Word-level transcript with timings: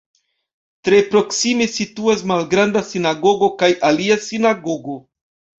Tre 0.87 1.01
proksime 1.11 1.67
situas 1.75 2.25
Malgranda 2.33 2.83
Sinagogo 2.89 3.53
kaj 3.63 3.73
alia 3.91 4.21
sinagogo. 4.31 5.01